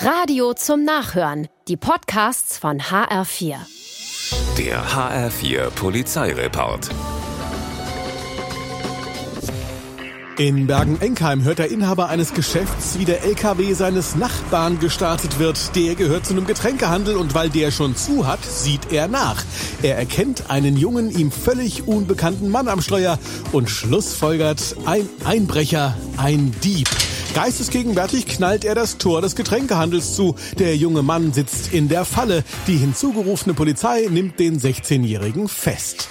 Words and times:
Radio 0.00 0.52
zum 0.54 0.84
Nachhören. 0.84 1.48
Die 1.68 1.76
Podcasts 1.76 2.58
von 2.58 2.80
HR4. 2.80 3.56
Der 4.58 4.84
HR4 4.84 5.70
Polizeireport. 5.70 6.90
In 10.36 10.66
Bergen-Enkheim 10.66 11.44
hört 11.44 11.60
der 11.60 11.70
Inhaber 11.70 12.08
eines 12.08 12.34
Geschäfts, 12.34 12.98
wie 12.98 13.04
der 13.04 13.22
LKW 13.22 13.72
seines 13.74 14.16
Nachbarn 14.16 14.80
gestartet 14.80 15.38
wird. 15.38 15.76
Der 15.76 15.94
gehört 15.94 16.26
zu 16.26 16.34
einem 16.34 16.46
Getränkehandel 16.46 17.16
und 17.16 17.34
weil 17.34 17.48
der 17.48 17.70
schon 17.70 17.96
zu 17.96 18.26
hat, 18.26 18.44
sieht 18.44 18.92
er 18.92 19.06
nach. 19.06 19.44
Er 19.82 19.96
erkennt 19.96 20.50
einen 20.50 20.76
jungen, 20.76 21.10
ihm 21.10 21.30
völlig 21.30 21.86
unbekannten 21.86 22.48
Mann 22.48 22.66
am 22.66 22.82
Steuer 22.82 23.18
und 23.52 23.70
schlussfolgert, 23.70 24.76
ein 24.86 25.08
Einbrecher, 25.24 25.96
ein 26.16 26.52
Dieb. 26.64 26.88
Geistesgegenwärtig 27.34 28.26
knallt 28.26 28.64
er 28.64 28.76
das 28.76 28.96
Tor 28.96 29.20
des 29.20 29.34
Getränkehandels 29.34 30.14
zu. 30.14 30.36
Der 30.60 30.76
junge 30.76 31.02
Mann 31.02 31.32
sitzt 31.32 31.72
in 31.72 31.88
der 31.88 32.04
Falle. 32.04 32.44
Die 32.68 32.76
hinzugerufene 32.76 33.54
Polizei 33.54 34.06
nimmt 34.08 34.38
den 34.38 34.60
16-Jährigen 34.60 35.48
fest. 35.48 36.08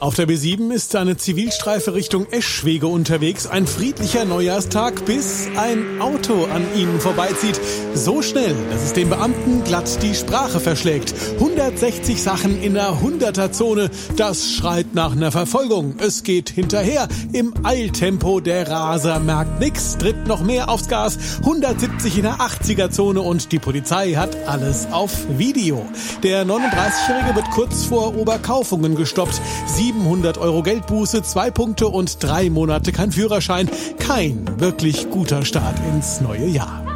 Auf 0.00 0.14
der 0.14 0.26
B7 0.26 0.72
ist 0.72 0.96
eine 0.96 1.18
Zivilstreife 1.18 1.92
Richtung 1.92 2.26
Eschwege 2.30 2.86
unterwegs. 2.86 3.46
Ein 3.46 3.66
friedlicher 3.66 4.24
Neujahrstag, 4.24 5.04
bis 5.04 5.46
ein 5.58 6.00
Auto 6.00 6.46
an 6.46 6.64
ihnen 6.74 6.98
vorbeizieht. 7.00 7.60
So 7.92 8.22
schnell, 8.22 8.56
dass 8.70 8.82
es 8.82 8.92
den 8.94 9.10
Beamten 9.10 9.62
glatt 9.62 10.02
die 10.02 10.14
Sprache 10.14 10.58
verschlägt. 10.58 11.12
160 11.34 12.22
Sachen 12.22 12.62
in 12.62 12.72
der 12.72 12.94
100er-Zone. 12.94 13.90
Das 14.16 14.50
schreit 14.50 14.94
nach 14.94 15.12
einer 15.12 15.32
Verfolgung. 15.32 15.96
Es 15.98 16.22
geht 16.22 16.48
hinterher. 16.48 17.06
Im 17.34 17.52
Eiltempo. 17.62 18.40
Der 18.40 18.70
Raser 18.70 19.20
merkt 19.20 19.60
nix, 19.60 19.98
tritt 19.98 20.26
noch 20.26 20.42
mehr 20.42 20.70
aufs 20.70 20.88
Gas. 20.88 21.18
170 21.40 22.16
in 22.16 22.22
der 22.22 22.36
80er-Zone 22.36 23.20
und 23.20 23.52
die 23.52 23.58
Polizei 23.58 24.14
hat 24.14 24.34
alles 24.46 24.86
auf 24.92 25.12
Video. 25.36 25.86
Der 26.22 26.46
39-Jährige 26.46 27.36
wird 27.36 27.50
kurz 27.50 27.84
vor 27.84 28.16
Oberkaufungen 28.16 28.94
gestoppt. 28.94 29.38
Sie 29.66 29.89
700 29.90 30.38
Euro 30.38 30.62
Geldbuße, 30.62 31.24
zwei 31.24 31.50
Punkte 31.50 31.88
und 31.88 32.22
drei 32.22 32.48
Monate 32.48 32.92
kein 32.92 33.10
Führerschein. 33.10 33.68
Kein 33.98 34.60
wirklich 34.60 35.10
guter 35.10 35.44
Start 35.44 35.76
ins 35.92 36.20
neue 36.20 36.46
Jahr. 36.46 36.89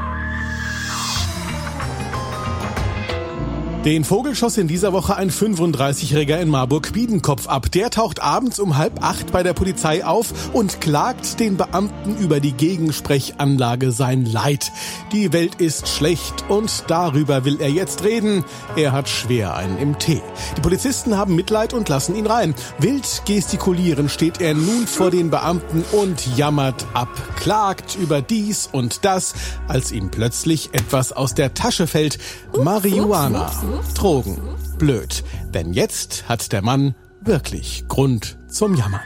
Den 3.84 4.02
Vogel 4.02 4.34
schoss 4.34 4.56
in 4.56 4.66
dieser 4.66 4.94
Woche 4.94 5.14
ein 5.14 5.30
35-Jähriger 5.30 6.38
in 6.38 6.48
Marburg-Biedenkopf 6.48 7.46
ab. 7.48 7.70
Der 7.70 7.90
taucht 7.90 8.22
abends 8.22 8.58
um 8.58 8.78
halb 8.78 9.04
acht 9.04 9.30
bei 9.30 9.42
der 9.42 9.52
Polizei 9.52 10.06
auf 10.06 10.32
und 10.54 10.80
klagt 10.80 11.38
den 11.38 11.58
Beamten 11.58 12.16
über 12.16 12.40
die 12.40 12.52
Gegensprechanlage 12.52 13.92
sein 13.92 14.24
Leid. 14.24 14.72
Die 15.12 15.34
Welt 15.34 15.56
ist 15.56 15.86
schlecht 15.86 16.46
und 16.48 16.84
darüber 16.86 17.44
will 17.44 17.60
er 17.60 17.68
jetzt 17.68 18.04
reden. 18.04 18.46
Er 18.74 18.92
hat 18.92 19.10
schwer 19.10 19.54
einen 19.54 19.76
im 19.76 19.98
Tee. 19.98 20.22
Die 20.56 20.62
Polizisten 20.62 21.18
haben 21.18 21.34
Mitleid 21.34 21.74
und 21.74 21.90
lassen 21.90 22.16
ihn 22.16 22.26
rein. 22.26 22.54
Wild 22.78 23.24
gestikulieren 23.26 24.08
steht 24.08 24.40
er 24.40 24.54
nun 24.54 24.86
vor 24.86 25.10
den 25.10 25.28
Beamten 25.28 25.84
und 25.92 26.38
jammert 26.38 26.86
ab, 26.94 27.10
klagt 27.36 27.98
über 28.00 28.22
dies 28.22 28.66
und 28.72 29.04
das, 29.04 29.34
als 29.68 29.92
ihm 29.92 30.10
plötzlich 30.10 30.70
etwas 30.72 31.12
aus 31.12 31.34
der 31.34 31.52
Tasche 31.52 31.86
fällt. 31.86 32.16
Marihuana. 32.56 33.52
Drogen. 33.94 34.40
Blöd. 34.78 35.24
Denn 35.52 35.72
jetzt 35.72 36.28
hat 36.28 36.52
der 36.52 36.62
Mann 36.62 36.94
wirklich 37.20 37.86
Grund 37.88 38.38
zum 38.48 38.74
Jammern. 38.74 39.00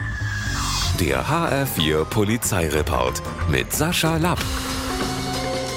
Der 1.00 1.26
HR4 1.26 2.04
Polizeireport 2.04 3.22
mit 3.50 3.72
Sascha 3.72 4.16
Lapp. 4.16 4.40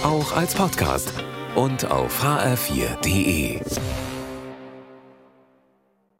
Auch 0.03 0.35
als 0.35 0.55
Podcast 0.55 1.11
und 1.55 1.91
auf 1.91 2.23
hr4.de. 2.23 3.59